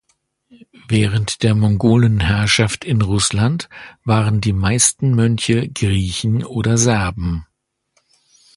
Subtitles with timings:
[0.87, 3.69] Während der Mongolenherrschaft in Russland
[4.03, 7.45] waren die meisten Mönche Griechen oder Serben.